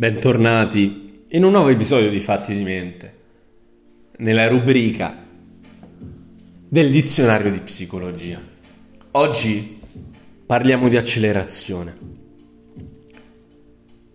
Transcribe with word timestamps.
Bentornati 0.00 1.24
in 1.30 1.42
un 1.42 1.50
nuovo 1.50 1.70
episodio 1.70 2.08
di 2.08 2.20
Fatti 2.20 2.54
di 2.54 2.62
Mente, 2.62 3.14
nella 4.18 4.46
rubrica 4.46 5.26
del 6.68 6.92
dizionario 6.92 7.50
di 7.50 7.60
psicologia. 7.60 8.40
Oggi 9.10 9.80
parliamo 10.46 10.88
di 10.88 10.96
accelerazione. 10.96 11.96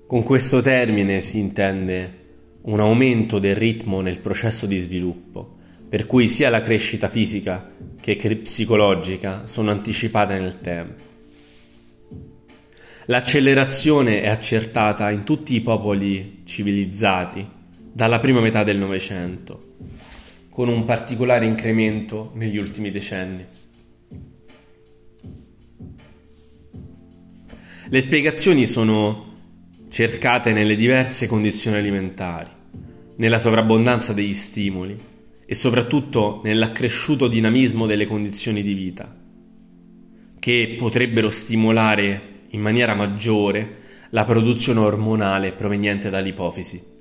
Con 0.07 0.23
questo 0.23 0.61
termine 0.61 1.19
si 1.19 1.39
intende 1.39 2.19
un 2.61 2.79
aumento 2.79 3.37
del 3.37 3.57
ritmo 3.57 3.99
nel 3.99 4.19
processo 4.19 4.65
di 4.65 4.77
sviluppo, 4.77 5.57
per 5.89 6.05
cui 6.05 6.29
sia 6.29 6.49
la 6.49 6.61
crescita 6.61 7.09
fisica 7.09 7.71
che 7.99 8.15
psicologica 8.37 9.47
sono 9.47 9.69
anticipate 9.71 10.39
nel 10.39 10.61
tempo. 10.61 11.12
L'accelerazione 13.07 14.21
è 14.21 14.29
accertata 14.29 15.11
in 15.11 15.25
tutti 15.25 15.55
i 15.55 15.61
popoli 15.61 16.43
civilizzati 16.45 17.45
dalla 17.91 18.19
prima 18.19 18.39
metà 18.39 18.63
del 18.63 18.77
Novecento, 18.77 19.75
con 20.49 20.69
un 20.69 20.85
particolare 20.85 21.45
incremento 21.45 22.31
negli 22.35 22.57
ultimi 22.57 22.91
decenni. 22.91 23.45
Le 27.89 28.01
spiegazioni 28.01 28.65
sono 28.65 29.31
cercate 29.89 30.53
nelle 30.53 30.77
diverse 30.77 31.27
condizioni 31.27 31.75
alimentari, 31.75 32.49
nella 33.17 33.37
sovrabbondanza 33.37 34.13
degli 34.13 34.33
stimoli 34.33 34.97
e 35.45 35.53
soprattutto 35.55 36.39
nell'accresciuto 36.45 37.27
dinamismo 37.27 37.85
delle 37.85 38.07
condizioni 38.07 38.63
di 38.63 38.73
vita, 38.73 39.13
che 40.39 40.75
potrebbero 40.79 41.27
stimolare 41.27 42.31
in 42.53 42.61
maniera 42.61 42.95
maggiore 42.95 43.81
la 44.09 44.25
produzione 44.25 44.79
ormonale 44.79 45.51
proveniente 45.51 46.09
dall'ipofisi. 46.09 46.91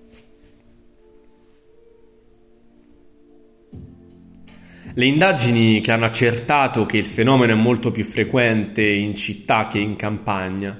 Le 4.94 5.06
indagini 5.06 5.80
che 5.80 5.90
hanno 5.90 6.04
accertato 6.04 6.84
che 6.84 6.98
il 6.98 7.04
fenomeno 7.04 7.52
è 7.52 7.56
molto 7.56 7.90
più 7.90 8.04
frequente 8.04 8.82
in 8.82 9.14
città 9.14 9.66
che 9.66 9.78
in 9.78 9.96
campagna 9.96 10.78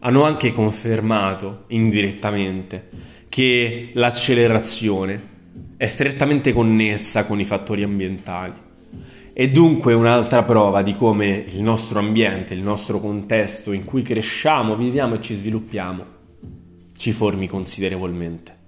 hanno 0.00 0.24
anche 0.24 0.52
confermato 0.52 1.64
indirettamente 1.68 2.88
che 3.28 3.90
l'accelerazione 3.94 5.30
è 5.76 5.86
strettamente 5.86 6.52
connessa 6.52 7.24
con 7.24 7.38
i 7.38 7.44
fattori 7.44 7.84
ambientali 7.84 8.52
è 9.32 9.48
dunque 9.48 9.94
un'altra 9.94 10.42
prova 10.42 10.82
di 10.82 10.94
come 10.94 11.44
il 11.48 11.62
nostro 11.62 11.98
ambiente, 11.98 12.54
il 12.54 12.62
nostro 12.62 13.00
contesto 13.00 13.72
in 13.72 13.84
cui 13.84 14.02
cresciamo, 14.02 14.76
viviamo 14.76 15.14
e 15.14 15.20
ci 15.20 15.34
sviluppiamo 15.34 16.20
ci 17.02 17.10
formi 17.10 17.48
considerevolmente. 17.48 18.61